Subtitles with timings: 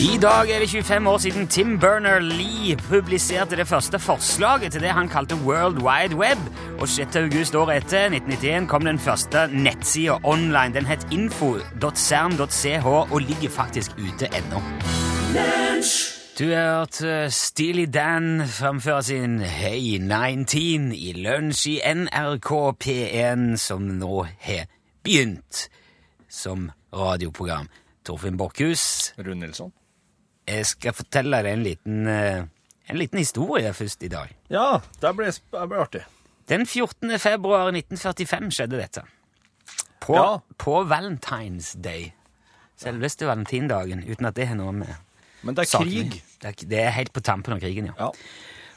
[0.00, 4.90] I dag er det 25 år siden Tim Berner-Lee publiserte det første forslaget til det
[4.96, 6.38] han kalte World Wide Web,
[6.80, 7.16] og 6.
[7.16, 10.74] august året etter, 1991, kom den første nettsida online.
[10.74, 14.62] Den het info.cern.ch og ligger faktisk ute ennå.
[16.40, 22.48] Du har hørt eh, Steely Dan framføre sin Hey 19 i lunsj i NRK
[22.80, 24.70] P1, som nå har
[25.04, 25.66] begynt
[26.32, 27.68] som radioprogram.
[28.08, 29.74] Torfinn Borchhus, Rune Nilsson.
[30.48, 32.48] jeg skal fortelle deg en liten, eh,
[32.88, 34.32] en liten historie først i dag.
[34.48, 35.36] Ja, det blir
[35.76, 36.06] artig.
[36.48, 37.18] Den 14.
[37.18, 39.02] februar 1945 skjedde dette.
[40.00, 40.38] På, Ja.
[40.56, 42.14] på Valentine's Day.
[42.78, 44.94] Selveste valentindagen, uten at det har noe med
[45.42, 46.22] Men det er krig.
[46.42, 47.92] Det er, helt på tampen av krigen, ja.
[47.98, 48.10] Ja.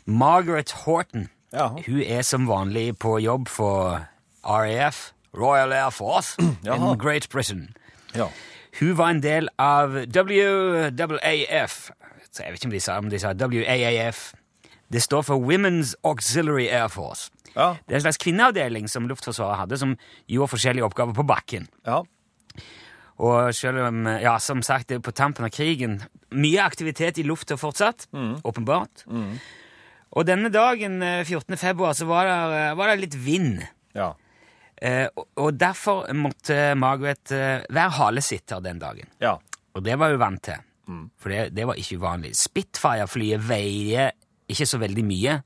[0.05, 1.30] Margaret Horton.
[1.54, 1.67] Ja.
[1.85, 4.02] Hun er som vanlig på jobb for
[4.44, 6.35] RAF, Royal Air Force,
[6.66, 6.76] Jaha.
[6.93, 7.70] in Great Britain.
[8.15, 8.27] ja.
[8.79, 11.91] Hun var en del av WAAF.
[12.34, 14.34] Så jeg vet ikke om de sa, om de sa WAAF.
[14.93, 17.29] Det står for Women's Auxiliary Air Force.
[17.55, 17.76] Ja.
[17.85, 19.93] Det er en slags kvinneavdeling som Luftforsvaret hadde, som
[20.27, 21.68] gjorde forskjellige oppgaver på bakken.
[21.85, 22.01] ja.
[23.24, 26.02] Og selv om, ja, som sagt, det er på tampen av krigen
[26.34, 28.07] Mye aktivitet i lufta fortsatt,
[28.43, 29.04] åpenbart.
[30.18, 31.55] Og denne dagen, eh, 14.
[31.57, 33.63] februar, så var det, eh, var det litt vind.
[33.96, 34.13] ja.
[34.82, 39.07] Eh, og- og derfor måtte Margaret eh, være halesitter den dagen.
[39.21, 39.38] ja.
[39.76, 40.57] Og det var hun vant til,
[41.18, 42.35] for det, det var ikke uvanlig.
[42.35, 44.12] Spitfire-flyet veier
[44.49, 45.44] ikke så veldig mye,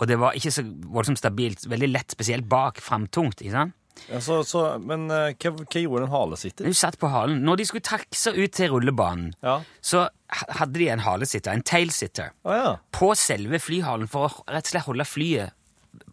[0.00, 3.72] og det var ikke så voldsomt stabilt, veldig lett, spesielt bak, framtungt, ikke sant?
[4.08, 6.64] Ja så, så, men eh, hva, hva gjorde en halesitter?
[6.66, 7.42] Hun satt på halen.
[7.46, 9.60] Når de skulle takse ut til rullebanen, Ja.
[9.82, 12.76] så hadde de en halesitter, en tailsitter, Å ja.
[12.94, 15.56] på selve flyhalen for å rett og slett holde flyet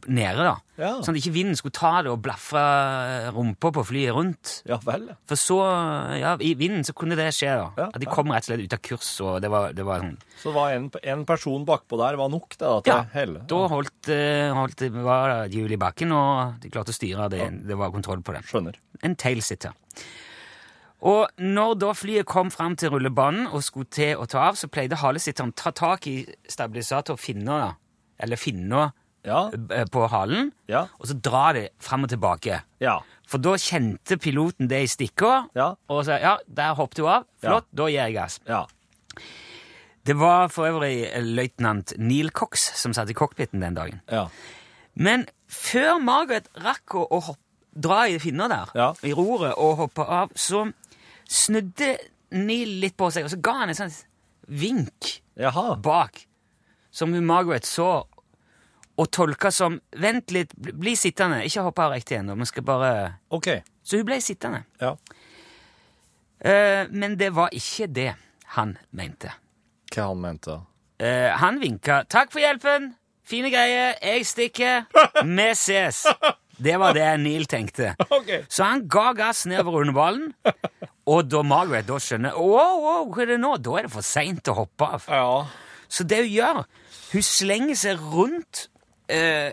[0.08, 0.54] nede, da.
[0.80, 0.90] Ja.
[1.04, 2.62] Sånn at ikke vinden skulle ta det og blafre
[3.36, 4.52] rumpa på flyet rundt.
[4.70, 5.08] Ja vel.
[5.28, 5.58] For så,
[6.20, 7.68] ja, i vinden så kunne det skje, da.
[7.78, 8.14] Ja, At de ja.
[8.14, 10.76] kom rett og slett ut av kurs, og det var, det var sånn Så var
[10.76, 13.42] en, en person bakpå der var nok da, til Ja, hele?
[13.50, 17.28] da holdt, eh, holdt det var det hjul i bakken, og de klarte å styre
[17.34, 17.50] det.
[17.68, 18.46] Det var kontroll på det.
[18.48, 18.78] Skjønner.
[19.04, 19.76] En tailsitter.
[21.08, 24.70] Og når da flyet kom fram til rullebanen og skulle til å ta av, så
[24.72, 27.74] pleide halesitteren ta tak i stabilisatorfinna, da,
[28.26, 28.88] eller finna
[29.28, 29.44] Ja.
[29.76, 30.86] eh, på halen, Ja.
[31.00, 32.62] og så drar de fram og tilbake.
[32.80, 33.00] Ja.
[33.28, 35.74] For da kjente piloten det i stikka, Ja.
[35.90, 37.26] og sa ja, der hoppet hun av.
[37.44, 38.40] Flott, da gir jeg gass.
[38.48, 38.66] Ja.
[40.08, 44.02] Det var for øvrig løytnant Neil Cox som satt i cockpiten den dagen.
[44.10, 44.28] Ja.
[44.96, 47.40] Men før Margaret rakk å, å hopp,
[47.78, 48.72] dra i finna der,
[49.04, 50.64] i roret, og hoppe av, så
[51.30, 51.98] snudde
[52.32, 54.00] Neil litt på seg, og så ga han et sånt
[54.48, 55.76] vink Jaha.
[55.84, 56.24] bak,
[56.92, 58.06] som Margaret så,
[58.98, 62.92] og tolka som Vent litt, bli, sittende, ikke hoppe av riktig ennå, vi skal bare
[63.34, 63.50] OK.
[63.86, 64.64] Så hun ble sittende.
[64.82, 64.96] Ja.
[66.40, 68.12] Eh, men det var ikke det
[68.58, 69.34] han mente.
[69.94, 70.60] Hva han mente?
[71.00, 72.96] Eh, han vinka 'Takk for hjelpen!
[73.28, 73.96] Fine greier.
[74.02, 74.86] Jeg stikker.
[75.24, 76.06] Vi ses.'
[76.58, 77.92] Det var det Neil tenkte.
[78.10, 78.32] Ok.
[78.50, 80.32] Så han ga gass nedover underballen,
[81.06, 83.52] og da Margaret da skjønner wow, wow, hva er det nå?
[83.62, 85.06] Da er det for seint å hoppe av.
[85.06, 85.46] Ja.
[85.88, 86.64] Så det hun gjør,
[87.14, 88.66] hun slenger seg rundt
[89.10, 89.52] eh,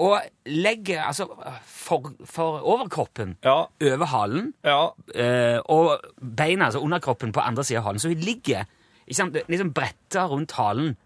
[0.00, 1.26] og legger altså
[1.68, 3.66] for, for overkroppen Ja.
[3.92, 4.78] over halen Ja.
[5.14, 8.00] eh, og beina, altså underkroppen, på andre sida av halen.
[8.00, 8.64] Så hun ligger
[9.06, 10.96] ikke sant, liksom bretta rundt halen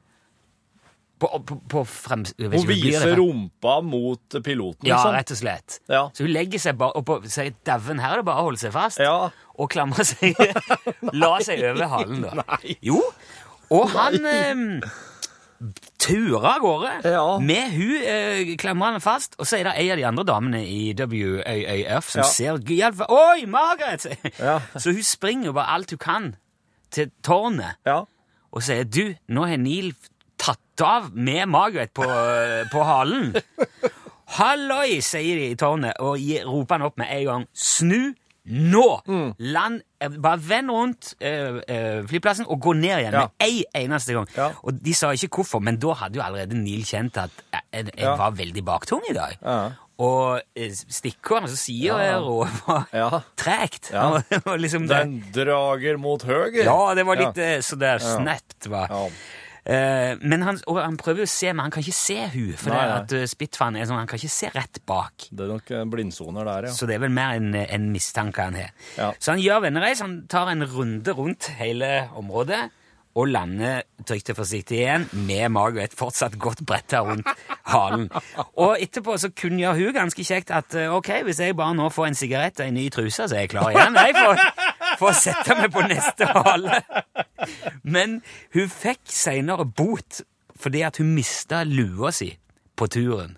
[1.19, 2.25] på, på, på frem...
[2.38, 5.15] jeg vet Hun ikke, blir det viser rumpa mot piloten, Ja, liksom.
[5.15, 5.77] rett og slett.
[5.88, 6.03] Ja.
[6.15, 8.75] Så hun legger seg bare oppå sier dauen, her er det bare å holde seg
[8.75, 9.00] fast.
[9.03, 9.31] Ja.
[9.59, 10.34] Og klamre seg
[11.22, 12.34] La seg over halen, da.
[12.43, 12.77] Nei.
[12.84, 13.00] Jo.
[13.75, 14.65] Og han eh,
[15.99, 17.39] tura av gårde Ja.
[17.41, 19.35] med hun eh, klemrende fast.
[19.39, 22.29] Og så er det ei av de andre damene i WAAF som Ja.
[22.29, 23.01] ser Hjelp!
[23.09, 24.07] Oi, Margaret!
[24.39, 24.59] Ja.
[24.79, 26.37] Så hun springer jo bare alt hun kan
[26.91, 28.03] til tårnet Ja.
[28.53, 29.95] og sier du, nå har Neil
[30.39, 32.05] tatt av med Margaret på,
[32.73, 33.35] på halen.
[34.39, 36.19] Halloi, sier de i tårnet, og
[36.49, 37.45] roper han opp med en gang.
[37.55, 38.15] Snu
[38.47, 39.01] nå!
[39.39, 43.21] Land, eh, bare vend rundt øh, øh, flyplassen og gå ned igjen Ja.
[43.25, 44.29] med ei eneste gang.
[44.37, 44.51] Ja.
[44.63, 47.95] Og de sa ikke hvorfor, men da hadde jo allerede Neil kjent at jeg, jeg,
[47.99, 48.17] Ja.
[48.17, 49.39] var veldig baktung i dag.
[49.43, 49.71] Ja.
[49.99, 51.57] Og eh, stikkeren, altså
[52.21, 53.21] og var Ja.
[53.37, 53.91] tregt.
[53.93, 54.21] Ja.
[54.57, 54.89] Liksom.
[54.89, 56.65] Den drager mot høyre.
[56.65, 57.61] Ja, det var litt Ja.
[57.61, 58.91] så der snapt, var.
[59.65, 62.53] Eh, men han, og han prøver jo å se, men han kan ikke se hun,
[62.61, 63.01] for Nei, det nei.
[63.01, 65.28] at uh, er sånn, han kan ikke se rett bak.
[65.31, 66.77] Det er nok eh, blindsoner der, ja.
[66.77, 68.72] Så det er vel mer en, en mistanke han har.
[68.99, 69.13] Ja.
[69.19, 72.66] Så han gjør vennereis, han tar en runde rundt hele området,
[73.15, 77.28] og lander trygt og forsiktig igjen, med Margaret fortsatt godt bretta rundt
[77.71, 78.09] halen.
[78.59, 82.10] Og etterpå så kunngjør hun ganske kjekt at eh, ok, hvis jeg bare nå får
[82.10, 83.95] en sigarett og en ny truse, så er jeg klar igjen.
[83.95, 84.43] Jeg får,
[85.01, 86.83] får sette meg på neste hale.
[87.83, 88.21] Men
[88.55, 90.23] hun fikk seinere bot
[90.61, 92.31] fordi at hun mista lua si
[92.79, 93.35] på turen.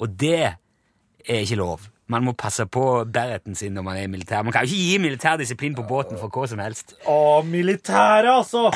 [0.00, 1.88] Og det er ikke lov.
[2.10, 4.42] Man må passe på bereten sin når man er i militær.
[4.42, 6.96] Man kan jo ikke gi militærdisiplin på båten for hva som helst.
[7.06, 8.70] Å, militæret, altså!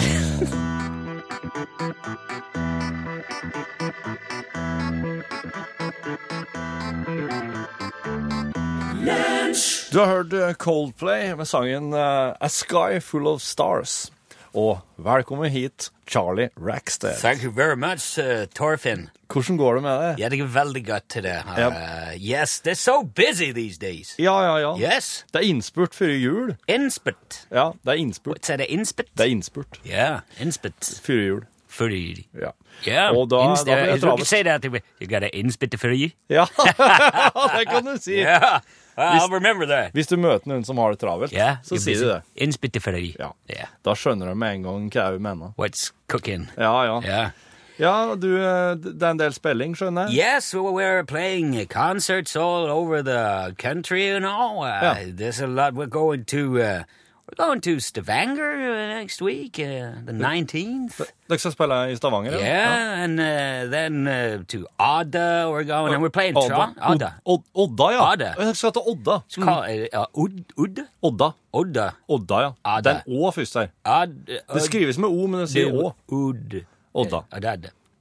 [9.95, 14.09] Du har hørt eh, Coldplay med sangen eh, A Sky Full of Stars.
[14.55, 17.15] Og velkommen hit, Charlie Rackstead.
[17.21, 19.09] Thank you very much, uh, Torfinn.
[19.31, 20.19] Hvordan går det med deg?
[20.23, 21.37] Ja, det går veldig godt til det.
[21.59, 21.69] Ja.
[21.71, 24.15] Uh, yes, they're so busy these days.
[24.19, 24.75] Ja, ja, ja.
[24.83, 26.53] Yes, Det er innspurt før jul.
[26.71, 27.41] Innspurt?
[27.51, 28.43] Ja, det er innspurt.
[28.47, 29.11] Sier det innspurt?
[29.19, 30.11] Det er innspurt Ja,
[30.43, 30.91] innspurt.
[31.07, 31.43] før jul.
[31.75, 32.51] Fordi Ja.
[32.87, 33.09] ja.
[33.15, 34.19] Og da- Inns da blir det travelt.
[34.19, 34.65] could say that.
[34.65, 36.13] You du an innspurte før jul.
[36.31, 36.47] Ja,
[37.59, 38.21] det kan du si.
[38.23, 38.61] Yeah,
[38.97, 39.93] I'll remember that.
[39.93, 42.23] Hvis du møter noen som har det travelt, Yeah, så sier du det.
[42.37, 43.15] You.
[43.19, 43.33] Ja.
[43.51, 43.67] Yeah.
[43.85, 45.53] Da skjønner de med en gang hva jeg mener.
[45.59, 46.49] What's cooking?
[46.57, 47.01] Ja, ja.
[47.03, 47.31] Yeah.
[47.79, 50.15] Ja, du, eh, det er en del spilling, skjønner jeg.
[50.37, 54.63] Yes, we're playing concerts all over the country, you know.
[54.63, 55.11] Uh, Yeah.
[55.11, 55.75] There's a lot.
[55.75, 56.83] We're going to uh,
[57.27, 61.01] we're going to Stavanger uh, next week, uh, the nineteenth.
[61.29, 62.31] Dere skal spille i Stavanger?
[62.39, 66.75] Yeah, and uh, then uh, to Odda we're going, and we're playing Odda.
[66.77, 67.13] Odda.
[67.27, 68.13] Odda, ja.
[68.13, 68.35] Odda.
[68.39, 69.19] Dere skal til Odda.
[69.37, 69.45] Mm.
[69.45, 71.33] called uh, uh, Ud, Odda.
[71.53, 71.91] Odda.
[72.09, 72.51] Odda, ja.
[72.65, 72.81] Odda.
[72.83, 74.07] Det er en Å først her.
[74.55, 75.95] Det skrives med O, men det sier Å.
[76.13, 76.61] Odd.
[76.95, 77.25] Odda.
[77.33, 77.57] Odda.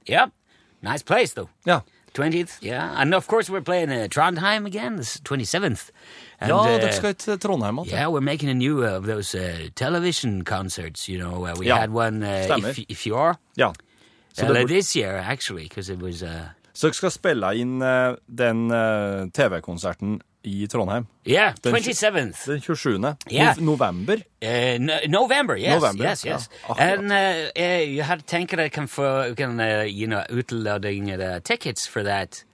[0.08, 0.32] Yep.
[0.84, 1.48] Nice place, though.
[1.66, 1.80] Ja.
[2.18, 2.94] 20th, yeah.
[3.00, 5.90] And of course, we're playing uh, Trondheim again, this 27th.
[6.40, 7.92] And, ja, uh, dere skal til Trondheim igjen.
[7.98, 11.08] Yeah, we're making a new uh, of those uh, television concerts.
[11.08, 13.72] You know, uh, we Ja, had one uh, if you are Ja.
[14.36, 16.28] Så, uh, det, burde- this year actually, because it was uh,
[16.74, 17.80] så dere skal spille inn
[18.38, 18.68] den
[19.30, 23.16] TV-konserten i Trondheim yeah Den- twenty seventh den 27.
[23.30, 23.54] Ja.
[23.58, 24.16] November.
[24.42, 25.56] uh, no, November.
[25.56, 26.48] Yes, November, yes, yes.
[26.68, 26.98] Akkurat.
[26.98, 30.22] And uh, you had tenker deg kan få kan uh, you know
[31.44, 32.44] tickets for that,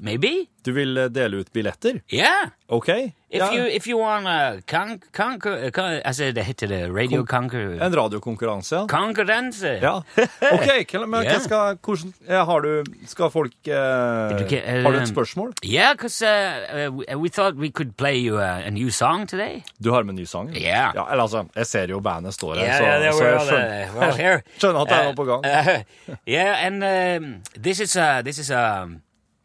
[0.00, 0.46] maybe?
[0.64, 2.00] Du vil eh, dele ut billetter?
[2.12, 2.50] Yeah.
[2.68, 2.88] OK.
[3.30, 3.52] If Ja.
[3.52, 7.92] you if you wanna con conquer, uh, con altså det heter det radio conquer En
[7.96, 8.86] radiokonkurranse, ja.
[8.88, 9.78] konkurranse.
[9.82, 9.96] Ja.
[10.54, 14.92] OK, hva- men hva skal, hvordan, ja, har du Skal folk eh, ikke- eh, Har
[14.92, 15.52] du et spørsmål?
[15.64, 19.26] Yeah, because uh, uh, we- we thought we could play you a, a new song
[19.26, 19.62] today.
[19.84, 20.48] Du har med ny sang?
[20.56, 20.90] Ja.
[20.94, 23.88] ja eller altså, jeg ser jo bandet står her, Yeah, så, yeah, så jeg skjønner,
[23.94, 24.40] uh, well, here.
[24.58, 25.44] skjønner at det er noe på gang.
[25.46, 28.88] Uh, yeah, and um, this is a this is a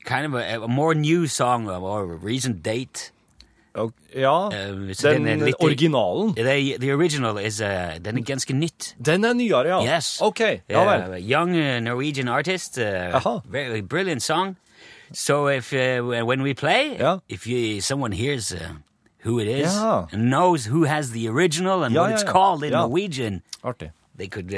[0.06, 3.12] kind of a, a more new song, a more recent date.
[4.16, 4.50] Ja,
[4.94, 6.36] så den den er litt- originalen.
[6.36, 7.68] The, the original is uh,
[8.06, 8.96] den er ganske nytt.
[9.06, 9.96] Den er nyere, ja.
[9.96, 10.22] Yes.
[10.22, 10.40] OK,
[10.70, 11.10] ja vel.
[11.12, 11.52] Uh, young
[11.84, 12.78] Norwegian artist.
[12.78, 12.84] Uh,
[13.16, 13.40] Aha.
[13.50, 14.56] very brilliant song.
[15.14, 17.18] So if uh, when we play, Yeah.
[17.30, 18.60] if you, someone hears uh,
[19.26, 20.06] who it is Yeah.
[20.12, 22.72] and knows who has the original and Yeah, what it's called in.
[22.74, 23.92] Norwegian, Artig.
[24.18, 24.54] they could.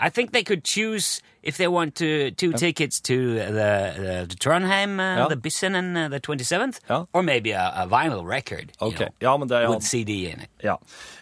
[0.00, 4.36] I think they could choose if they want to two tickets to the, the, the
[4.36, 5.28] Trondheim, uh, ja.
[5.28, 7.04] the Bissen, and uh, the 27th, ja.
[7.12, 8.72] or maybe a, a vinyl record.
[8.80, 9.70] you Ok, know, ja, men det ja.
[9.70, 10.50] with CD in it.
[10.62, 10.76] ja.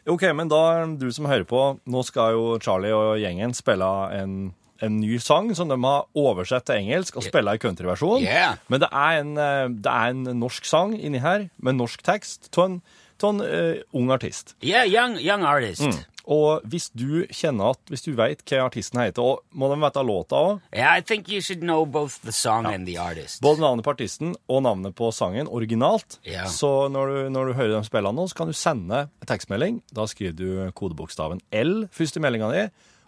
[0.07, 3.89] Ok, men da, du som hører på, nå skal jo Charlie og gjengen spille
[4.19, 8.23] en, en ny sang som de har oversett til engelsk og spille i countryversjon.
[8.23, 8.57] Yeah.
[8.69, 12.53] Men det er, en, eh, det er en norsk sang inni her, med norsk tekst,
[12.55, 12.79] til en,
[13.27, 14.55] en uh, ung artist.
[14.63, 15.83] Yeah, young young artist.
[15.83, 16.05] Mm.
[16.29, 20.03] Og hvis du kjenner at, hvis du vet hva artisten heter, og må de vite
[20.05, 23.41] låta også, Yeah, I think you should know both the song and the artist.
[23.41, 26.19] både navnet på artisten og navnet på sangen originalt.
[26.29, 26.45] Ja.
[26.53, 29.81] Så når du, når du hører dem spille nå, så kan du sende tekstmelding.
[29.97, 32.67] Da skriver du kodebokstaven L først i meldinga di,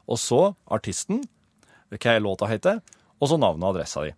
[0.08, 0.40] og så
[0.72, 1.20] artisten,
[1.92, 2.80] hva låta heter,
[3.20, 4.12] og så navnet og adressa di.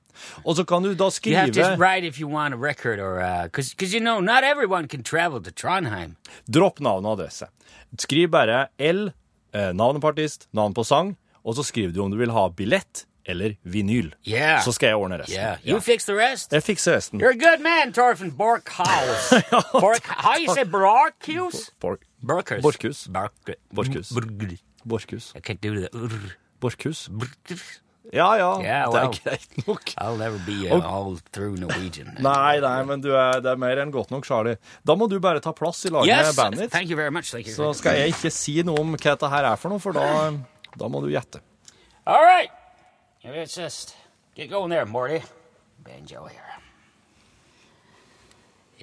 [0.44, 3.00] Og så kan du da You have to skrive write if you want a record,
[3.00, 6.16] or because because you know not everyone can travel to Trondheim.
[6.48, 7.46] Dropp navn og adresse.
[7.98, 9.10] Skriv bare L,
[9.54, 12.48] eh, navnet på artist, navn på sang, og så skriver du om du vil ha
[12.48, 14.12] billett eller vinyl.
[14.26, 14.62] Yeah.
[14.64, 15.36] Så skal jeg ordne resten.
[15.36, 16.52] Yeah, you fix the rest.
[16.52, 17.20] Jeg fikser resten.
[17.20, 19.30] You're a good man, Torfinn Borkhaus.
[19.80, 21.70] Bork, how you say Borkhus?
[21.80, 22.62] Bork, Borkhus.
[22.62, 23.08] Borkhus.
[23.12, 24.12] Bork- Borkhus.
[24.84, 25.32] Borkhus.
[25.36, 25.92] I can't do that.
[26.60, 27.08] Borkhus.
[28.10, 28.48] Ja, ja.
[28.66, 29.92] Ja, Det er greit nok.
[29.96, 32.16] I'll never be uh, all through Norwegian.
[32.20, 34.56] Nei, nei, men du er, det er mer enn godt nok, Charlie.
[34.84, 36.72] Da må du bare ta plass i laget Yes, med bandet ditt.
[36.72, 37.30] thank you very much.
[37.30, 37.54] Thank you.
[37.54, 40.32] Så skal jeg ikke si noe om hva dette her er for noe, for da,
[40.76, 41.40] da må du gjette.
[42.04, 42.50] All right.
[43.24, 43.94] Let's just
[44.34, 45.22] get going there, Morty.
[45.84, 46.40] Banjo here.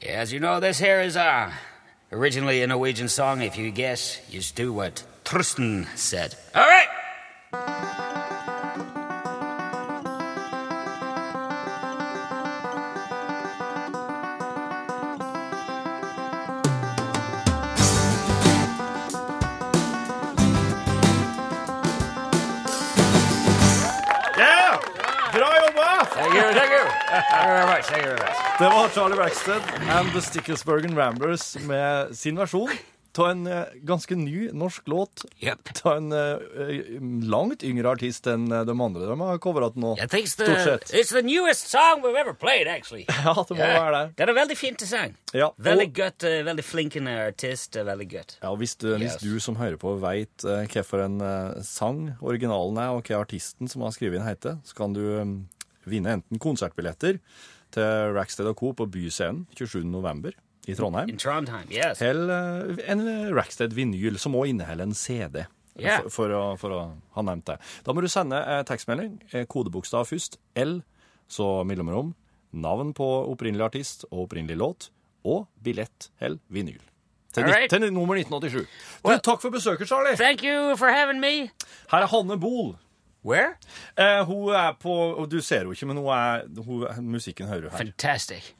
[0.02, 1.52] Yeah, as you know, this here is uh,
[2.12, 3.42] originally a Norwegian song.
[3.42, 6.36] If you guess, just do what Trusten said.
[6.56, 6.88] All right.
[28.60, 32.70] Det var Charlie Braxton and The Sticklesbergen Ramblers med sin versjon
[33.18, 35.70] av en eh, ganske ny norsk låt Yep.
[35.84, 39.94] av en uh, langt yngre artist enn eh, de andre de har covret nå.
[40.12, 40.92] Think it's Stort the, sett.
[40.92, 43.06] it's the newest song we've ever played, actually.
[43.26, 44.16] Ja, det må være det.
[44.20, 45.16] Det er veldig fint sang.
[45.32, 47.80] Ja, Veldig godt, uh, veldig flinkende artist.
[47.80, 48.38] Veldig godt.
[48.44, 52.92] Ja, hvis du, hvis du som hører på vet uh, hvilken en sang originalen er,
[52.92, 55.38] og hva artisten som har skrevet den heter, så kan du um,
[55.88, 57.24] vinne enten konsertbilletter
[57.76, 58.74] til Rackstead Co.
[58.74, 59.84] på Byscenen 27.
[59.88, 60.36] november
[60.70, 62.02] i Trondheim, In Trondheim, yes.
[62.02, 65.46] eller eh, en Rackstead vinyl som også inneholder en CD.
[65.80, 66.04] Yeah.
[66.04, 66.80] For, for, å, for å
[67.16, 67.56] ha nevnt det.
[67.86, 70.82] Da må du sende eh, tekstmelding, eh, kodebokstav først, L,
[71.32, 72.14] så mellomrom,
[72.52, 74.90] navn på opprinnelig artist og opprinnelig låt,
[75.30, 76.82] og billett eller vinyl.
[77.34, 77.70] Til, right.
[77.70, 78.66] til nummer 1987.
[79.06, 80.18] Du, takk for besøket, Charlie.
[80.18, 81.52] Thank you for having me.
[81.92, 82.74] Her er Hanne Bol.
[83.26, 83.58] Where?
[83.98, 87.62] Eh, hun er på og Du ser henne ikke, men hun er, hun, musikken hører
[87.62, 87.78] du her.
[87.78, 88.54] Fantastic.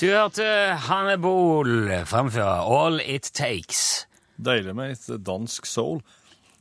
[0.00, 0.44] Du hørte
[0.86, 4.06] Hannibal framføre All It Takes.
[4.38, 6.00] Deilig med et dansk soul.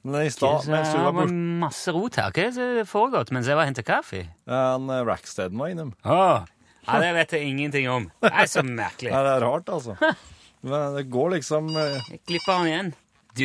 [0.04, 2.32] Men i stad, Det mens du var borte, masse rot her.
[2.32, 4.24] Hva er det som foregått mens jeg var og hentet kaffe?
[4.48, 5.94] han eh, Rackstead var innom.
[6.06, 6.46] Åh,
[6.88, 8.08] ja, det vet jeg ingenting om.
[8.24, 9.12] Det er så merkelig.
[9.12, 9.98] Ja, det er rart, altså.
[10.68, 12.94] Men det går liksom eh, Jeg klipper han igjen.
[13.38, 13.44] Du,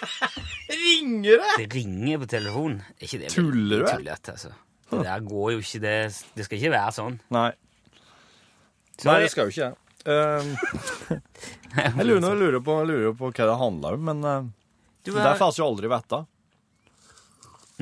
[0.74, 1.54] Ringer det?!
[1.58, 2.80] det ringer på telefonen.
[2.98, 3.88] Er ikke det Tuller du?
[3.90, 4.52] Tullete, altså.
[4.94, 5.94] Det der går jo ikke, det,
[6.36, 7.16] det skal ikke være sånn.
[7.34, 7.48] Nei.
[9.00, 9.80] Så Nei, det skal jo ikke det.
[10.04, 10.50] Um,
[11.74, 14.48] jeg lurer, jeg lurer, på, lurer på hva det handler om, men uh,
[15.06, 16.18] Du det er- får vi jo aldri vite.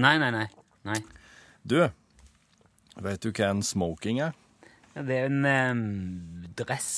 [0.02, 0.46] Nei, nei, nei.
[0.88, 1.00] nei.
[1.66, 1.76] Du,
[3.02, 4.32] vet du hva en smoking er?
[4.92, 5.82] Det er en em,
[6.58, 6.88] dress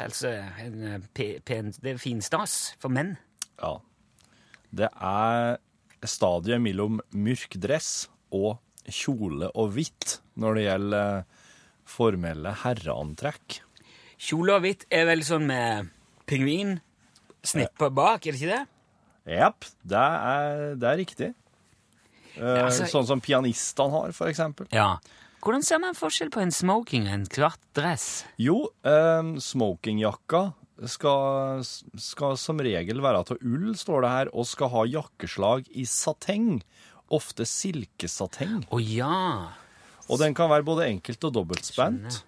[0.00, 0.32] Altså
[0.62, 3.16] en eh, pen Det er finstas for menn.
[3.60, 3.76] Ja.
[4.70, 5.58] Det er
[6.08, 8.56] stadiet mellom mørk dress og
[8.90, 11.48] kjole og hvitt når det gjelder eh,
[11.90, 13.60] formelle herreantrekk.
[14.20, 15.90] Kjole og hvitt er vel sånn med
[16.30, 16.78] pingvin
[17.44, 18.64] snippa bak, er det ikke det?
[19.30, 20.06] Jepp, det
[20.80, 21.30] det er riktig.
[22.36, 24.68] Eh, altså- sånn som pianistene har, for eksempel.
[24.72, 24.98] Ja.
[25.40, 28.24] Hvordan ser man forskjell på en smoking og en kvart dress?
[28.40, 30.42] Jo, eh, smokingjakka
[30.88, 31.62] skal,
[32.00, 36.60] skal som regel være av ull, står det her, og skal ha jakkeslag i sateng.
[37.10, 38.60] Ofte silkesateng.
[38.70, 39.50] Å ja!
[40.10, 42.20] Og den kan være både enkelt og dobbeltspent.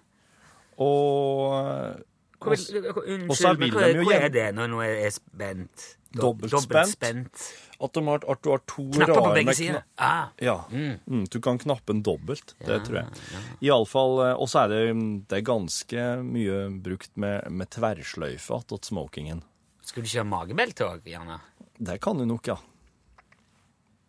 [0.81, 2.01] Og
[2.43, 3.71] unnskyld, men
[4.03, 5.85] hva, er det når noe er spent?
[6.13, 7.45] Do- Dobbeltspent.
[7.83, 9.81] At, de har, at du har to Knapper på begge sider.
[9.99, 10.31] Ah.
[10.39, 10.57] Ja.
[10.71, 12.55] Mm, du kan knappe den dobbelt.
[12.63, 13.23] Det tror jeg.
[13.67, 14.83] Iallfall Og så er det,
[15.27, 19.43] det er ganske mye brukt med, med tverrsløyfe attåt smokingen.
[19.83, 21.41] Skulle du kjøre magebelte òg, gjerne?
[21.83, 22.57] Det kan du nok, ja.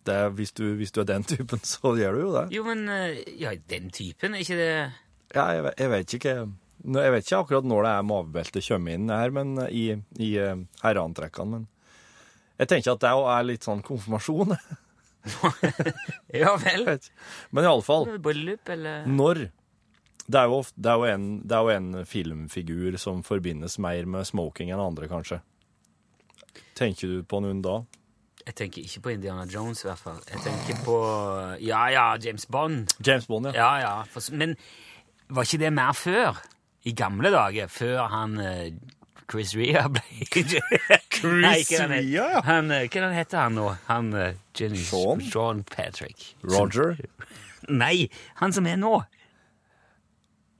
[0.04, 2.44] Det hvis, du, hvis du er den typen, så gjør du jo det.
[2.54, 4.72] Jo, men eh, ja, den typen, er ikke det
[5.34, 6.34] Ja, jeg, jeg vet ikke
[6.84, 9.86] Jeg vet ikke akkurat når det er magebelte kommer inn her, men i,
[10.20, 11.58] i eh, herreantrekkene.
[11.58, 11.70] Men
[12.60, 14.56] jeg tenker at det òg er litt sånn konfirmasjon.
[16.34, 16.82] Ja vel?
[17.54, 19.46] Men iallfall, Bryllup, eller når
[20.26, 24.24] det er, jo det, er en, det er jo en filmfigur som forbindes mer med
[24.28, 25.40] smoking enn andre, kanskje.
[26.76, 27.82] Tenker du på noen da?
[28.44, 30.20] Jeg tenker ikke på Indiana Jones, i hvert fall.
[30.28, 30.96] Jeg tenker på
[31.64, 32.92] Ja ja, James Bond.
[33.04, 33.54] James Bond, ja.
[33.56, 34.24] Ja ja.
[34.36, 34.56] Men
[35.32, 36.40] var ikke det mer før?
[36.84, 38.74] I gamle dager, før han eh,
[39.30, 42.42] Chris Rea ble Chris Rea, ja.
[42.46, 43.70] Han, eh, hva heter han nå?
[43.88, 45.22] Han eh, Jenny, Sean?
[45.24, 46.34] Sean Patrick.
[46.42, 46.96] Roger.
[47.68, 48.08] Nei,
[48.42, 48.98] han som er nå.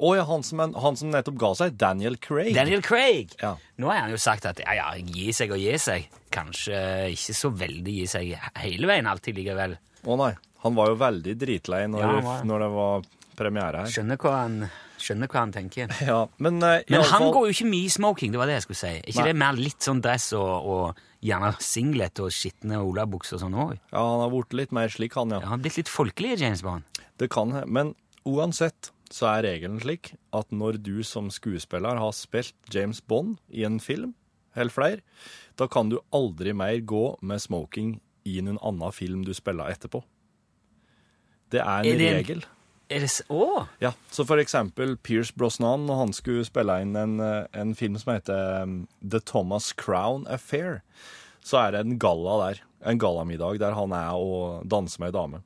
[0.04, 1.76] Å ja, han som, han som nettopp ga seg.
[1.78, 2.50] Daniel Craig.
[2.56, 3.37] Daniel Craig.
[3.40, 3.54] Ja.
[3.78, 6.09] Nå har han jo sagt at ja, ja, gi seg og gi seg.
[6.35, 6.80] Kanskje
[7.14, 8.33] ikke så veldig gi seg
[8.64, 9.76] hele veien alltid likevel.
[10.04, 10.33] Å nei.
[10.64, 12.44] Han var jo veldig dritlei når, Ja, var.
[12.49, 13.06] når det var
[13.37, 13.92] premiere her.
[13.92, 14.59] Skjønner hva han,
[15.04, 15.92] skjønner hva han tenker.
[16.08, 18.56] Ja, men, uh, Men han fall- går jo ikke mye i smoking, det var det
[18.58, 18.92] jeg skulle si.
[19.12, 19.26] ikke Nei.
[19.30, 23.76] det mer litt sånn dress og, og gjerne singlet og skitne olabukser og sånn òg?
[23.92, 25.40] Ja, han har blitt litt mer slik, han, ja.
[25.44, 26.82] Ja, han har blitt litt folkelig, James Bond.
[27.20, 27.94] Det kan Men
[28.26, 33.62] uansett så er regelen slik at når du som skuespiller har spilt James Bond i
[33.68, 34.14] en film,
[34.56, 35.00] eller flere,
[35.58, 40.00] da kan du aldri mer gå med smoking i noen annen film du spiller etterpå.
[41.52, 42.44] Det er en Er det en- regel.
[42.94, 43.24] Er det så?
[43.28, 43.64] Oh.
[43.82, 47.98] Ja, så for eksempel Pierce Brosnan, når han skulle spille inn en, eh, en film
[47.98, 50.78] som heter um, The Thomas Crown Affair,
[51.42, 55.18] så er det en galla der, en gallamiddag der han er og danser med ei
[55.18, 55.42] dame.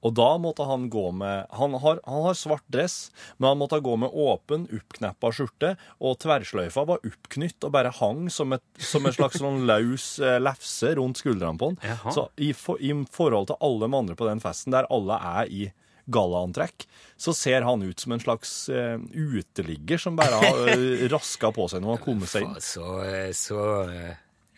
[0.00, 3.82] Og da måtte han gå med Han har, han har svart dress, men han måtte
[3.84, 9.04] gå med åpen, oppkneppa skjorte, og tverrsløyfa var oppknytt og bare hang som, et, som
[9.04, 11.78] en slags sånn løs eh, lefse rundt skuldrene på han.
[11.84, 12.14] Jaha.
[12.16, 15.52] Så i, for, i forhold til alle de andre på den festen, der alle er
[15.52, 15.68] i
[16.12, 16.86] gallaantrekk,
[17.20, 21.68] så ser han ut som en slags eh, uteligger som bare har eh, raska på
[21.70, 22.58] seg når han har kommet seg inn.
[22.64, 22.88] Så,
[23.36, 24.12] så eh,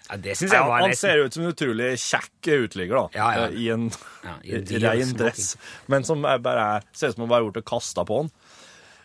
[0.09, 3.07] Ja, det syns jeg var han ser ut som en utrolig kjekk uteligger, da.
[3.19, 3.47] Ja, ja.
[3.51, 3.89] I en
[4.25, 5.55] Ja, i en rein dress.
[5.91, 8.33] Men som bare er, ser ut som om bare og kasta på han.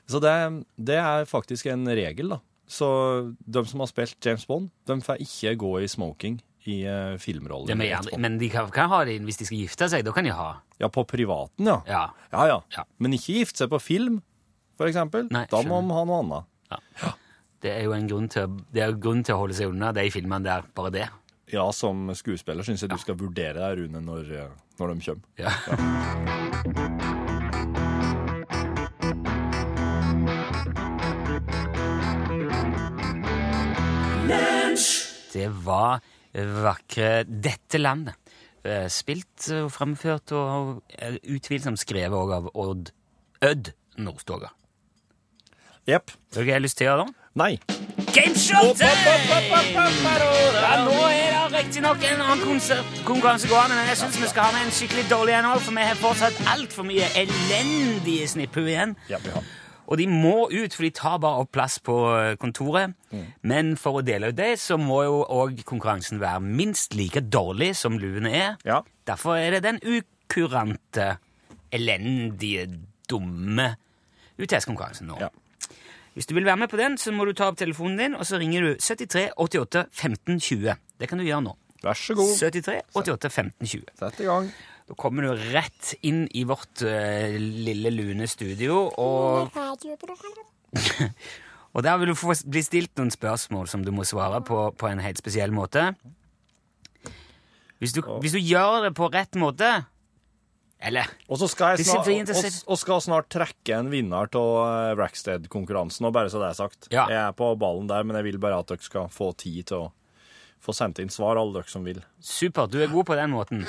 [0.08, 0.36] Så det,
[0.80, 2.42] det er faktisk en regel, da.
[2.68, 2.88] Så
[3.40, 7.72] de som har spilt James Bond, de får ikke gå i smoking i uh, filmroller.
[7.72, 10.04] Ja, men, ja, men de kan, kan ha det hvis de skal gifte seg.
[10.08, 10.50] Da kan de ha.
[10.82, 11.80] Ja, på privaten, ja.
[11.88, 12.04] Ja.
[12.34, 12.58] Ja, ja.
[12.76, 12.84] Ja.
[13.02, 14.20] Men ikke gifte seg på film,
[14.78, 15.30] for eksempel.
[15.34, 16.52] Nei, da må man ha noe annet.
[17.02, 17.16] ja.
[17.58, 18.60] Det er jo en grunn til,
[19.02, 20.68] grunn til å holde seg unna de filmene der.
[20.78, 21.08] Bare det.
[21.50, 25.24] Ja, som skuespiller syns jeg du skal vurdere deg, Rune, når, eh, når de kommer.
[25.40, 25.52] Ja.
[35.34, 36.00] Det var
[36.38, 38.16] vakre Dette landet.
[38.68, 40.84] Eh, Spilt og fremført og
[41.24, 42.92] utvilsomt skrevet òg av Odd
[43.46, 44.50] Ødd Nordstoga.
[45.88, 46.12] Jepp.
[46.36, 47.14] Har du lyst til å gjøre det?
[47.38, 47.54] Nei.
[48.12, 48.74] Gameshow!
[48.82, 54.44] Ja, nå er det riktignok en annen konsert- konkurranse gående, men jeg syns vi skal
[54.50, 58.74] ha med en skikkelig dårlig en òg, for vi har fortsatt altfor mye elendige snipphue
[58.74, 58.96] igjen.
[59.10, 59.44] Ja, vi har.
[59.88, 61.96] Og de må ut, for de tar bare opp plass på
[62.42, 62.92] kontoret.
[62.92, 63.34] kontoret.
[63.48, 67.74] Men for å dele ut det, så må jo òg konkurransen være minst like dårlig
[67.80, 68.58] som luene er.
[68.68, 68.82] Ja.
[69.08, 71.18] Derfor er det den ukurante,
[71.72, 72.68] elendige,
[73.08, 73.76] dumme
[74.38, 75.18] UTS-konkurransen nå.
[75.22, 75.32] Ja.
[76.18, 78.26] Hvis du vil være med på den, så må du ta opp telefonen din, og
[78.26, 80.76] så ringer du 73 88 15 20.
[81.00, 81.54] Det kan du gjøre nå.
[81.88, 82.34] Vær så god.
[82.38, 83.92] 73 88 15 20.
[84.02, 84.52] Sett i gang.
[84.88, 89.52] Da kommer du rett inn i vårt uh, lille lune studio, og
[91.78, 94.88] Og der vil du få bli stilt noen spørsmål som du må svare på på
[94.90, 95.92] en helt spesiell måte.
[97.78, 99.68] Hvis du, hvis du gjør det på rett måte
[100.82, 106.08] Eller Og så skal jeg snart, og, og skal snart trekke en vinner av Rackstead-konkurransen,
[106.10, 106.90] og bare så det er sagt.
[106.94, 107.06] Ja.
[107.10, 109.86] Jeg er på ballen der, men jeg vil bare at dere skal få tid til
[109.86, 109.92] å
[110.64, 112.00] få sendt inn svar, alle dere som vil.
[112.24, 113.64] Supert, du er god på den måten.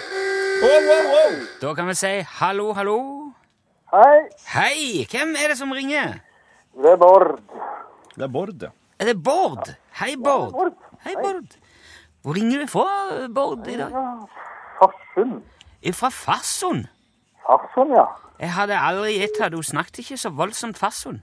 [0.63, 1.37] Wow, wow, wow.
[1.63, 2.99] Da kan vi si hallo, hallo.
[3.93, 5.07] Hei, Hei!
[5.09, 6.19] Hvem er det som ringer?
[6.77, 7.39] det er Bård.
[8.17, 8.71] Det er Bård, ja.
[8.99, 9.71] Er det Bård?
[10.01, 10.53] Hei, Bård.
[10.53, 10.75] Bård.
[11.05, 11.57] Hei, Bård.
[12.23, 12.85] Hvor ringer du fra,
[13.33, 13.95] Bård, i dag?
[14.81, 15.39] Farsund.
[15.95, 16.89] Fra Farsund.
[17.47, 18.05] Farsund, ja.
[18.39, 19.49] Jeg hadde aldri her.
[19.55, 21.23] Du snakket ikke så voldsomt Farsund.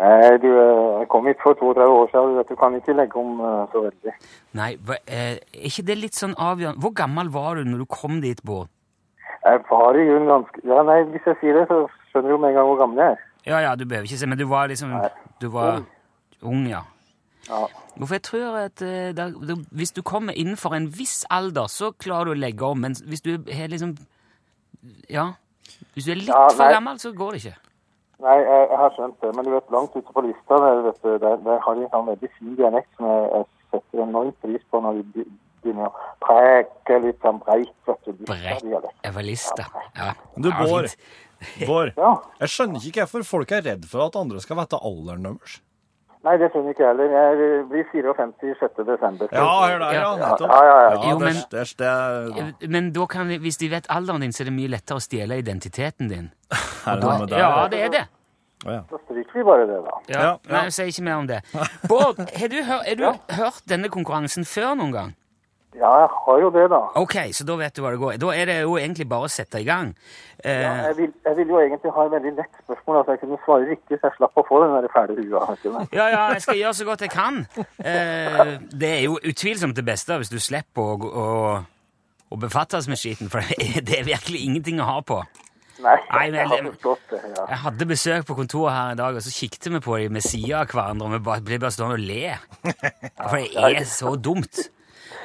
[0.00, 3.40] Nei, du, jeg kom hit for 32 år siden, du du kan ikke legge om
[3.44, 4.14] eh, så veldig.
[4.56, 4.70] Nei,
[5.04, 6.80] eh, er ikke det litt sånn avgjørende?
[6.80, 8.70] Hvor gammel var du når du kom dit, Bård?
[9.44, 10.62] Jeg var i grunnen ganske...
[10.68, 13.12] Ja, nei, hvis jeg sier det, så skjønner du med en gang hvor gammel jeg
[13.12, 13.26] er.
[13.46, 15.12] Ja, ja, du behøver ikke se, men du var liksom nei.
[15.40, 15.82] Du var
[16.42, 16.82] ung, ja.
[17.48, 17.64] Ja.
[17.96, 21.92] Hvorfor jeg tror at eh, da, da, hvis du kommer innenfor en viss alder, så
[21.92, 23.96] klarer du å legge om, men hvis du er liksom
[25.12, 25.32] Ja.
[25.94, 27.69] Hvis du er litt Ja, for gammel, så går det ikke.
[28.20, 30.98] Nei, jeg, jeg har skjønt det, men du vet, langt ute på lista, der, vet
[31.04, 34.36] du, der, der har de en sånn veldig fin dialekt som jeg, jeg setter enormt
[34.44, 35.24] pris på når de
[35.62, 38.22] begynner å preke litt sånn breit, vet du.
[38.28, 39.66] Breit evalista.
[39.96, 40.12] Ja.
[40.36, 40.92] Du, Bård.
[41.64, 41.94] Bård.
[42.00, 42.12] Ja.
[42.42, 45.60] Jeg skjønner ikke hvorfor folk er redd for at andre skal vite alderen deres.
[46.22, 47.12] Nei, det skjønner ikke jeg heller.
[47.16, 48.82] Jeg blir 54 6.
[48.84, 49.28] desember.
[49.32, 50.00] Ja, hør der, ja.
[50.00, 50.16] Ja.
[50.20, 50.50] Nettopp.
[50.52, 51.10] Ja, ja, ja.
[51.10, 54.68] Jo, men- det, Men da kan, hvis de vet alderen din, så er det mye
[54.68, 56.30] lettere å stjele identiteten din.
[56.86, 57.38] er det noe med det?
[57.38, 58.04] Ja, det er det.
[58.60, 58.82] Da.
[58.90, 59.94] Så stryker vi bare det, da.
[60.12, 60.36] Ja, Ja, ja.
[60.52, 61.38] Nei, jeg sier ikke mer om det.
[61.88, 65.14] Bård, har du, hør, har du hørt denne konkurransen før noen gang?
[65.78, 66.78] Ja, jeg har jo det, da.
[66.98, 68.16] Ok, så da vet du hva det går.
[68.18, 69.92] Da er det jo egentlig bare å sette i gang.
[70.42, 73.38] Eh, Jeg vil, jeg vil jo egentlig ha et veldig lett spørsmål, altså jeg kunne
[73.44, 75.44] svare riktig, så jeg slapp å få den der fæle hua.
[75.94, 77.38] ja, ja, jeg skal gjøre så godt jeg kan.
[77.78, 81.28] Uh, det er jo utvilsomt det beste hvis du slipper å, å,
[82.34, 83.46] å befattes med skiten, for
[83.86, 85.20] det er, virkelig ingenting å ha på.
[85.80, 87.46] Nei, jeg, jeg, jeg forstått det, ja.
[87.54, 90.26] Jeg hadde besøk på kontoret her i dag, og så kikket vi på dem med
[90.26, 92.34] sida av hverandre, og vi ble bare stående og le.
[93.30, 94.66] For det er så dumt.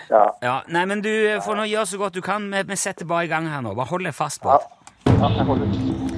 [0.10, 0.24] Ja.
[0.42, 1.10] Ja, Nei, men du
[1.46, 2.50] får nå gjøre så godt du kan.
[2.52, 3.76] Vi, vi setter bare i gang her nå.
[3.78, 4.50] Bare hold deg fast på.
[4.54, 4.60] Ja,
[5.06, 6.16] Ja.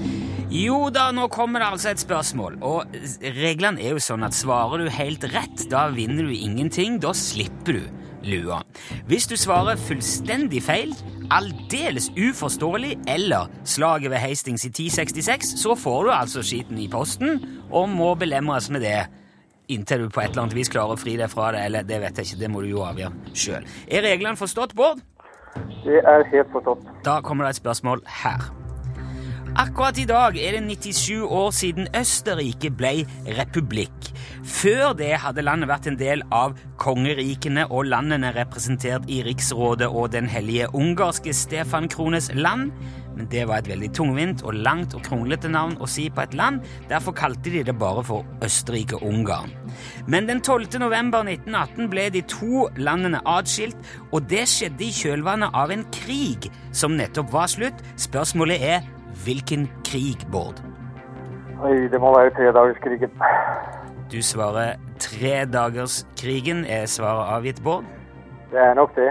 [0.49, 2.55] Jo da, nå kommer det altså et spørsmål.
[2.63, 2.93] Og
[3.35, 7.01] reglene er jo sånn at svarer du helt rett, da vinner du ingenting.
[7.03, 7.83] Da slipper du
[8.27, 8.61] lua.
[9.11, 10.95] Hvis du svarer fullstendig feil,
[11.35, 17.41] aldeles uforståelig eller slaget ved Hastings i 1066, så får du altså skiten i posten
[17.67, 19.01] og må belemres med det.
[19.67, 21.99] Inntil du på et eller annet vis klarer å fri deg fra det, eller det
[22.03, 23.67] vet jeg ikke, det må du jo avgjøre sjøl.
[23.91, 25.03] Er reglene forstått, Bård?
[25.83, 26.87] Det er helt forstått.
[27.03, 28.47] Da kommer det et spørsmål her.
[29.57, 33.07] Akkurat i dag er det 97 år siden Østerrike ble
[33.39, 34.11] republikk.
[34.45, 40.11] Før det hadde landet vært en del av kongerikene og landene representert i Riksrådet og
[40.13, 42.69] Den hellige ungarske Stefan Krones land.
[43.17, 46.35] Men det var et veldig tungvint og langt og kronglete navn å si på et
[46.37, 46.61] land.
[46.89, 49.55] Derfor kalte de det bare for Østerrike-Ungarn.
[50.07, 50.77] Men den 12.
[50.83, 53.77] november 1918 ble de to landene atskilt,
[54.11, 57.81] og det skjedde i kjølvannet av en krig som nettopp var slutt.
[57.97, 58.85] Spørsmålet er
[59.25, 60.61] hvilken krig, Bård?
[61.65, 63.17] Oi, det må være tredagerskrigen.
[64.13, 66.65] Du svarer tredagerskrigen.
[66.69, 67.83] Er svaret avgitt, Bård?
[68.51, 69.09] Det er nok det.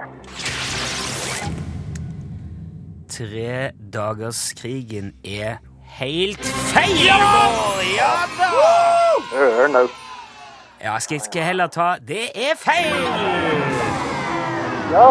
[3.08, 5.56] Tredagerskrigen er
[5.98, 7.06] helt feil!
[7.06, 7.18] Ja!
[7.96, 8.50] Ja da!
[9.32, 9.78] Hør nå.
[10.82, 12.92] Ja, skal skal jeg heller ta Det er feil!
[14.92, 15.08] Ja,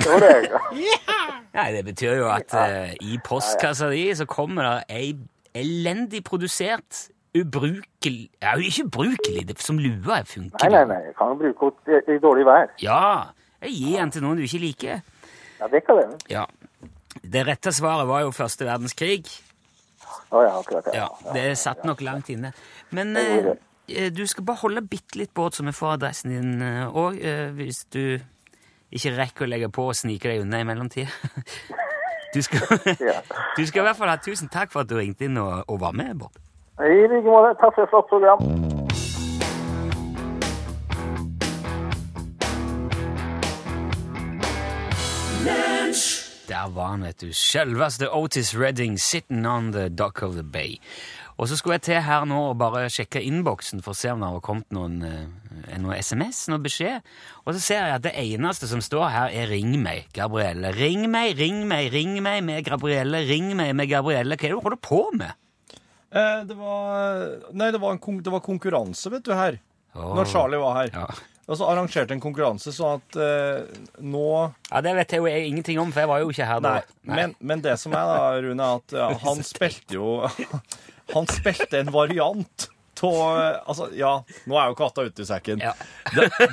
[0.00, 0.50] det var det.
[1.56, 5.14] Nei, det betyr jo at uh, i postkassa di så kommer det ei
[5.56, 10.68] elendig produsert, ubrukelig Ja, ikke ubrukelig, det, som lua funker.
[10.68, 11.00] Nei, nei, nei.
[11.06, 12.66] Jeg kan jo bruke henne i, i dårlig vær.
[12.82, 13.22] Ja,
[13.62, 15.00] jeg gir den til noen du ikke liker.
[15.60, 16.08] Ja, det kan det.
[16.30, 16.44] Ja.
[17.22, 19.26] Det rette svaret var jo første verdenskrig.
[20.34, 21.08] Å ja, akkurat Ja.
[21.24, 22.52] Ja, Det satt nok langt inne.
[22.90, 23.52] Men eh,
[23.88, 27.20] eh, du skal bare holde bitte litt båt, så vi får adressen din òg,
[27.58, 28.18] hvis du
[28.90, 31.10] ikke rekker å legge på og snike deg unna i mellomtida.
[32.34, 32.60] Du skal,
[33.56, 35.78] du skal i hvert fall ha tusen takk for at du ringte inn og, og
[35.80, 36.36] var med, Bård.
[36.84, 37.54] I like måte.
[37.62, 38.42] Takk for et flott program.
[46.46, 47.32] Der var han, vet du.
[47.34, 50.78] Selveste Otis Redding, 'Sitting on the Dock of the Bay'.
[51.36, 54.22] Og så skulle jeg til her nå og bare sjekke innboksen for å se om
[54.22, 57.04] det har kommet noen, eh, noen SMS, noen beskjed.
[57.44, 60.72] Og så ser jeg at det eneste som står her, er 'Ring meg, Gabrielle'.
[60.74, 63.28] Ring meg, ring meg, ring meg med Gabrielle.
[63.28, 64.36] Ring meg med Gabrielle.
[64.36, 65.32] Hva er det du holder på med?
[66.12, 69.58] Eh, det var Nei, det var, en kon det var konkurranse, vet du, her.
[69.94, 70.14] Oh.
[70.16, 70.90] Når Charlie var her.
[70.94, 71.06] Ja.
[71.46, 75.78] Og så arrangerte en konkurranse sånn at eh, nå ja, det vet jeg jo ingenting
[75.78, 76.72] om, for jeg var jo ikke her da.
[77.06, 80.08] Nei, men, men det som er, da, Rune, er at ja, han spilte jo
[81.14, 82.66] Han spilte en variant
[83.06, 84.10] av Altså, ja,
[84.48, 85.60] nå er jo katta ute i sekken.
[85.62, 85.74] Ja.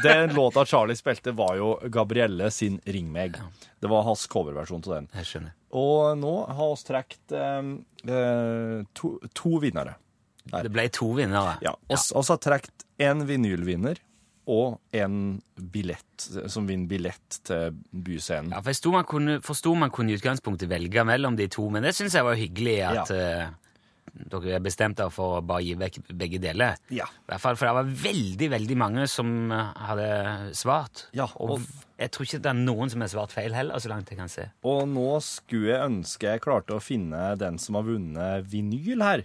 [0.04, 3.40] Den, låta Charlie spilte, var jo Gabrielle sin 'Ring meg'.
[3.80, 5.10] Det var hans coverversjon av den.
[5.16, 5.54] Jeg skjønner.
[5.74, 7.72] Og nå har vi trukket eh,
[8.14, 9.96] eh, to, to vinnere.
[10.52, 11.58] Det ble to vinnere.
[11.64, 14.04] Ja, Vi har trukket en vinylvinner
[14.50, 15.18] og en
[15.56, 18.52] billett, som vinner billett til Byscenen.
[18.52, 19.40] Ja, for jeg sto man kunne,
[19.80, 23.14] man kunne i utgangspunktet velge mellom de to, men det syns jeg var hyggelig at
[23.16, 23.54] eh,
[24.14, 26.76] dere er bestemt dere for å bare gi vekk begge deler.
[26.94, 27.08] Ja.
[27.08, 30.10] I hvert fall, For det var veldig veldig mange som eh, hadde
[30.60, 31.08] svart.
[31.16, 33.88] Ja, og, og- jeg tror ikke det er noen som har svart feil heller, så
[33.88, 34.50] langt jeg kan se.
[34.68, 39.24] Og nå skulle jeg ønske jeg klarte å finne den som har vunnet vinyl her.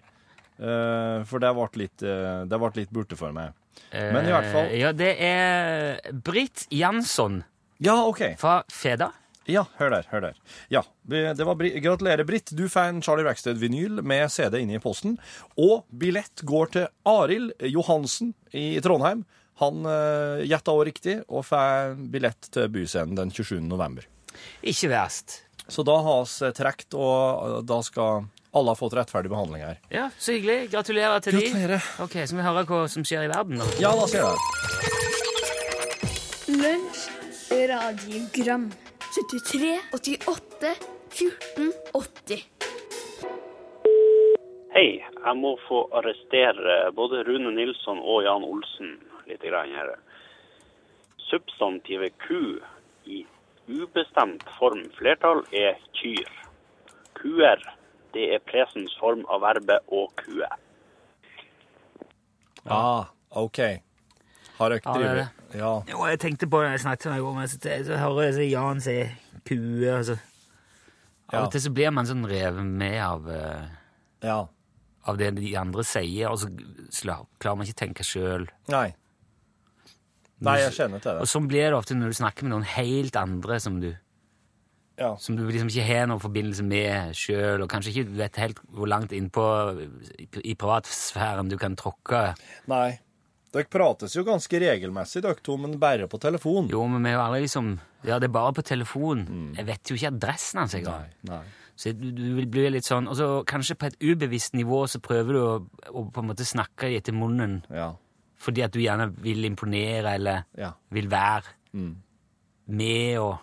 [0.58, 3.54] Uh, for det ble litt, uh, det ble litt borte for meg.
[3.92, 7.42] Men i hvert fall Eh, Ja, det er Britt Jansson
[7.80, 8.22] Ja, OK.
[8.38, 9.12] fra Feda.
[9.48, 10.04] Ja, hør der.
[10.10, 10.34] hør der.
[10.68, 12.50] Ja, det var Bri Gratulerer, Britt.
[12.52, 15.14] Du får en Charlie Rackstead-vinyl med CD inne i posten.
[15.56, 19.24] Og billett går til Arild Johansen i Trondheim.
[19.62, 23.62] Han uh, gjetta òg riktig og får billett til Byscenen den 27.
[23.64, 24.04] november.
[24.62, 25.40] Ikke verst.
[25.68, 28.28] Så da har vi trukket, og da skal
[28.58, 29.78] alle har fått rettferdig behandling her.
[29.94, 30.70] Ja, Så hyggelig.
[30.72, 31.44] Gratulerer til de.
[31.46, 31.88] Gratulerer.
[32.04, 33.70] Ok, Så vi hører hva som skjer i verden, da.
[33.82, 34.36] Ja, da ser jeg.
[36.58, 37.02] Lunsj,
[37.70, 38.68] radiogram
[39.14, 40.74] 73, 88,
[41.10, 42.44] 14, 80
[44.74, 48.92] Hei, jeg må få arrestere både Rune Nilsson og Jan Olsen
[49.26, 49.94] litt grann her.
[51.30, 52.60] Substantivet ku
[53.08, 53.24] i
[53.68, 56.28] ubestemt form flertall er kyr.
[57.18, 57.58] Kuer,
[58.14, 60.48] det er presens form av verbet å kue.
[62.68, 63.06] Ah,
[63.38, 63.58] OK.
[64.58, 65.72] Har dere er drevet Ja.
[65.88, 68.46] Jo, jeg tenkte på det jeg snakket med deg om, så, så hører jeg så
[68.50, 68.96] Jan si
[69.48, 70.18] kue, altså.
[71.28, 71.42] Av Ja.
[71.44, 73.68] og til så blir man sånn revet med av, eh,
[74.24, 74.38] ja.
[75.06, 76.48] av det de andre sier, og så
[77.40, 78.48] klarer man ikke å tenke sjøl.
[78.68, 78.94] Nei.
[80.40, 81.28] Nei, jeg kjenner til Og det.
[81.32, 83.90] sånn blir det ofte når du snakker med noen helt andre som du,
[84.98, 85.12] Ja.
[85.16, 88.88] som du liksom ikke har noen forbindelse med sjøl, og kanskje ikke vet helt hvor
[88.90, 89.44] langt innpå
[90.18, 92.34] i, i privatsfæren du kan tråkke.
[92.70, 92.98] Nei.
[93.54, 96.66] Dere prates jo ganske regelmessig, dere to, men bare på telefon.
[96.68, 97.70] Jo, men vi er jo aldri liksom
[98.04, 99.22] Ja, det er bare på telefon.
[99.56, 101.06] Jeg vet jo ikke adressen hans engang.
[101.78, 104.98] Så du, du vil bli litt sånn, og så kanskje på et ubevisst nivå så
[105.02, 105.54] prøver du å,
[105.94, 107.92] å på en måte snakke etter munnen Ja.
[108.38, 110.72] fordi at du gjerne vil imponere eller Ja.
[110.90, 111.96] vil være Mm.
[112.68, 113.38] med og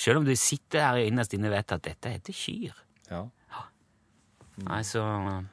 [0.00, 2.76] Selv om du sitter her innerst inne og vet at dette heter kyr.
[3.10, 3.26] Ja.
[4.64, 5.44] Nei, så eh,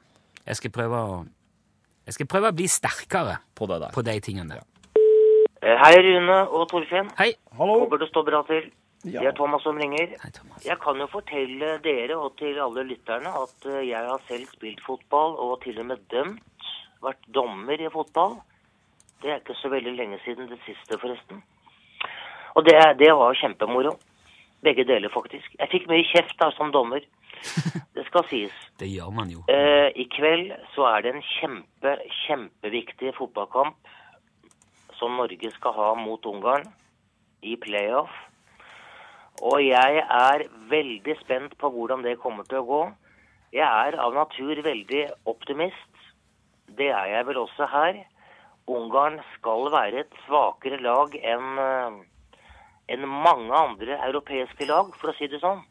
[0.50, 1.18] jeg skal prøve å
[2.08, 3.92] Jeg skal prøve å bli sterkere På det der.
[3.96, 4.66] på de tingene der.
[5.62, 7.10] Eh, Hei, Rune og Torfinn.
[7.20, 7.34] Hei.
[7.58, 7.82] Hallo.
[7.84, 8.70] Håper det står bra til.
[9.04, 9.22] Ja.
[9.22, 10.16] Det er Thomas som ringer.
[10.22, 10.64] Hei, Thomas.
[10.66, 14.84] Jeg kan jo fortelle dere og til alle lytterne at eh, jeg har selv spilt
[14.88, 16.44] fotball og til og med dømt.
[17.04, 18.40] Vært dommer i fotball.
[19.22, 21.44] Det er ikke så veldig lenge siden det siste, forresten.
[22.58, 23.96] Og det, det var kjempemoro.
[24.66, 25.54] Begge deler, faktisk.
[25.60, 27.04] Jeg fikk mye kjeft da som dommer.
[27.96, 28.56] Det skal sies.
[28.82, 29.44] Det gjør man jo.
[29.52, 31.94] Eh, I kveld så er det en kjempe,
[32.26, 33.78] kjempeviktig fotballkamp
[34.98, 36.66] som Norge skal ha mot Ungarn
[37.46, 38.14] i playoff.
[39.46, 42.82] Og jeg er veldig spent på hvordan det kommer til å gå.
[43.54, 45.94] Jeg er av natur veldig optimist.
[46.78, 48.02] Det er jeg vel også her.
[48.68, 52.00] Ungarn skal være et svakere lag enn eh,
[52.92, 55.64] enn mange andre europeiske lag, for å si det sånn.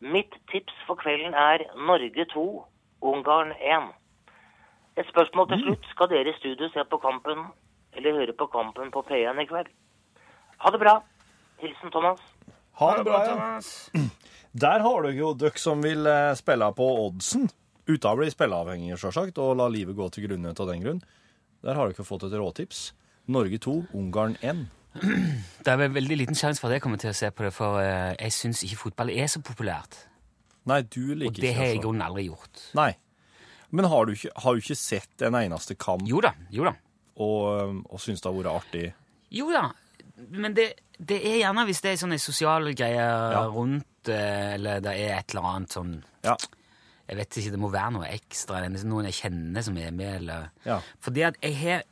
[0.00, 2.44] Mitt tips for kvelden er Norge 2,
[3.10, 3.90] Ungarn 1.
[5.00, 5.90] Et spørsmål til slutt.
[5.92, 7.44] Skal dere i studio se på kampen,
[7.96, 9.68] eller høre på kampen på P1 i kveld?
[10.60, 10.98] Ha det bra.
[11.60, 12.20] Hilsen Thomas.
[12.80, 13.90] Ha det bra, Thomas.
[14.64, 17.46] Der har du jo dere som vil eh, spille på oddsen,
[17.86, 21.04] uten å bli spilleavhengige, sjølsagt, og la livet gå til grunne av den grunn.
[21.62, 22.90] Der har dere fått et råtips.
[23.30, 24.64] Norge 2, Ungarn 1.
[24.94, 27.52] Det er vel veldig liten sjanse for at jeg kommer til å se på det,
[27.54, 30.00] for eh, jeg syns ikke fotball er så populært.
[30.70, 31.84] Nei, du liker ikke Og det har jeg i altså.
[31.86, 32.62] grunnen aldri gjort.
[32.78, 32.90] Nei.
[33.70, 36.72] Men har du ikke, har du ikke sett en eneste kamp Jo da, jo da.
[37.22, 38.86] og, um, og syns det har vært artig?
[39.30, 39.68] Jo da,
[40.34, 40.66] men det,
[40.98, 43.44] det er gjerne hvis det er sånne sosiale greier Ja.
[43.54, 45.94] rundt, eh, eller det er et eller annet sånn
[46.26, 46.34] Ja.
[47.10, 50.16] Jeg vet ikke, det må være noe ekstra, eller noen jeg kjenner som er med,
[50.20, 50.80] eller Ja.
[51.00, 51.82] Fordi at jeg har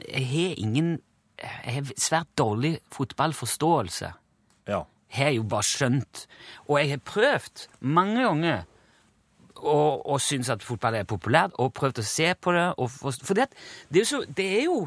[0.00, 0.96] Jeg har ingen
[1.42, 4.12] Jeg har svært dårlig fotballforståelse.
[4.70, 4.84] Ja.
[5.14, 6.26] Har jeg jo bare skjønt.
[6.68, 8.64] Og jeg har prøvd mange ganger
[9.60, 12.66] å, og synes at fotball er populært, og prøvd å se på det.
[12.78, 13.48] Og, for, det,
[13.90, 14.84] det, er så, det er jo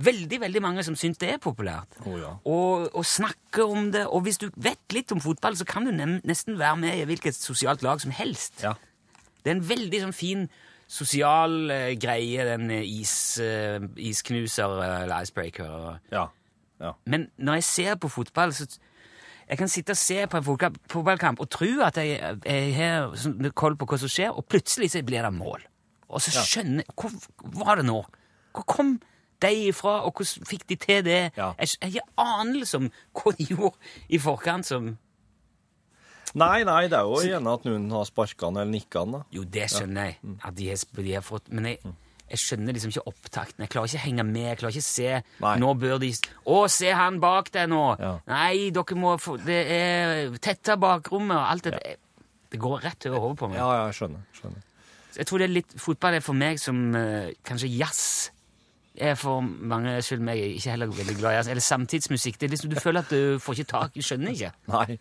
[0.00, 1.98] veldig veldig mange som syns det er populært.
[2.06, 2.32] oh, ja.
[2.44, 4.06] og, og snakker om det.
[4.08, 7.36] Og hvis du vet litt om fotball, så kan du nesten være med i hvilket
[7.36, 8.62] sosialt lag som helst.
[8.64, 8.76] Ja.
[9.40, 10.48] Det er en veldig sånn fin
[10.90, 13.78] sosial eh, greie, den eh, is, eh,
[14.10, 15.98] isknuser eh, eller icebreaker.
[16.12, 16.26] Ja.
[16.82, 16.92] ja.
[17.06, 18.66] Men når jeg ser på fotball, så
[19.50, 23.14] jeg kan sitte og se på en fotball- fotballkamp og tro at jeg, jeg har
[23.18, 25.62] sånn koll på hva som skjer, og plutselig så blir det mål.
[26.10, 28.00] Og så skjønner jeg Hvor var det nå?
[28.54, 28.96] Hvor kom
[29.40, 31.20] de ifra, og hvordan fikk de til det?
[31.38, 31.52] Ja.
[31.58, 33.76] Jeg, jeg har anelse om hva de gjorde
[34.10, 34.90] i forkant som
[36.38, 39.20] Nei, nei, det er jo gjerne at noen har sparka han eller nikka han, da.
[39.34, 40.36] Jo, det skjønner jeg.
[40.46, 41.80] At de har, de har fått Men jeg,
[42.30, 43.64] jeg skjønner liksom ikke opptakten.
[43.64, 44.44] Jeg klarer ikke å henge med.
[44.46, 45.54] Jeg klarer ikke å se Nei.
[45.64, 46.12] Nå bør de
[46.54, 47.82] Å, se han bak deg nå!
[47.98, 48.12] Ja.
[48.30, 51.78] Nei, dere må få Det er tetta bakrommet og alt det
[52.50, 53.58] Det går rett over hodet på meg.
[53.58, 54.26] Ja, ja, jeg skjønner.
[54.38, 54.66] skjønner.
[55.16, 58.30] Jeg tror det er litt Fotball er for meg som uh, kanskje jazz
[59.00, 61.48] er for mange, skyld meg ikke heller veldig glad i jazz.
[61.48, 62.38] Eller samtidsmusikk.
[62.38, 64.52] Det er liksom, Du føler at du får ikke tak Du skjønner ikke.
[64.70, 64.98] Nei.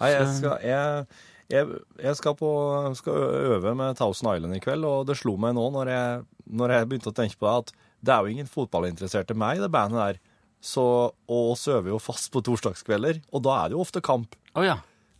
[0.00, 1.06] Nei, jeg skal, jeg,
[1.52, 2.50] jeg, jeg skal, på,
[2.98, 3.20] skal
[3.56, 6.24] øve med Thousand Island i kveld, og det slo meg nå når jeg,
[6.62, 9.72] når jeg begynte å tenke på det, at det er jo ingen fotballinteresserte meg det
[9.74, 10.20] bandet der.
[10.66, 10.82] Så,
[11.30, 14.34] og oss øver jo fast på torsdagskvelder, og da er det jo ofte kamp.
[14.56, 14.76] Å ja.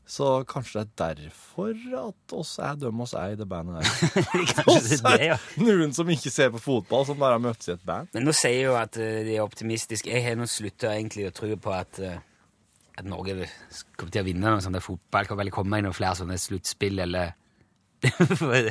[0.06, 4.20] Så kanskje det er derfor at oss er dem oss er i det bandet der.
[4.60, 5.38] Kanskje det er det, ja.
[5.66, 8.12] Noen som ikke ser på fotball, som bare har møttes i et band.
[8.14, 10.12] Men nå sier jeg jo at eh, de er optimistiske.
[10.12, 12.22] Jeg har nå slutta egentlig å tro på at, eh,
[12.96, 13.48] at Norge
[13.96, 15.28] kommer til å vinne noe sånt der fotball.
[15.28, 17.35] Kan vel komme inn noen flere sånne sluttspill, eller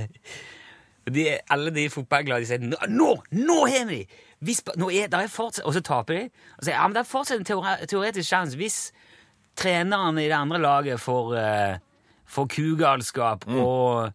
[1.15, 4.21] de, alle de fotballglade de sier nå, nå, har vi de!
[4.45, 6.23] Hvis, nå er, der er fortsatt, og så taper de.
[6.59, 7.47] Og så ja, men det er fortsatt en
[7.89, 8.79] teoretisk sjanse hvis
[9.57, 14.11] treneren i det andre laget får, uh, får kugalskap, og,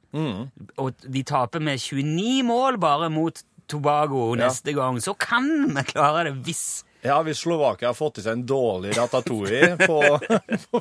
[0.77, 6.27] og de taper med 29 mål bare mot Tobago neste gang, så kan vi klare
[6.29, 10.01] det hvis Ja, hvis Slovakia har fått i seg en dårlig ratatouille på,
[10.71, 10.81] på,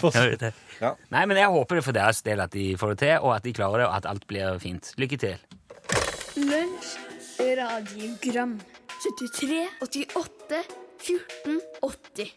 [0.00, 0.10] på.
[0.78, 0.92] Ja.
[1.10, 3.46] Nei, men jeg håper det for deres del at de får det til, og at
[3.46, 4.92] de klarer det, og at alt blir fint.
[5.02, 5.34] Lykke til.
[6.38, 6.92] Lunsj,
[7.58, 8.54] radiogram
[9.02, 10.62] 73, 88,
[11.02, 12.30] 14, 80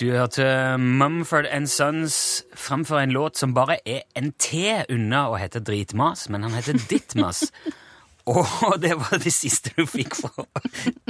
[0.00, 2.18] Du hørte Mumford Sons
[2.58, 6.78] framføre en låt som bare er en T unna å hete Dritmas, men han heter
[6.90, 7.46] Dittmas.
[8.24, 10.46] Og det var det siste du fikk fra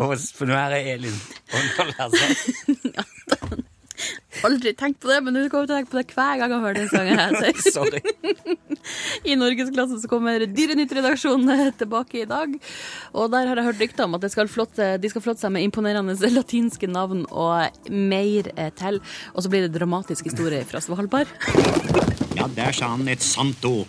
[0.09, 1.21] oss, for nå er det Elin.
[2.03, 3.63] Altså.
[4.45, 6.63] Aldri tenkt på det, men du kommer til å tenke på det hver gang jeg
[6.65, 7.61] hører den sangen her.
[7.77, 8.03] Sorry.
[9.31, 12.57] I Norgesklassen så kommer Dyrenytt-redaksjonen tilbake i dag.
[13.15, 15.55] Og der har jeg hørt rykter om at de skal flotte, de skal flotte seg
[15.55, 19.01] med imponerende latinske navn og mer eh, til.
[19.33, 21.31] Og så blir det dramatisk historie fra Svalbard.
[22.35, 23.89] Ja, der sa han et sant ord.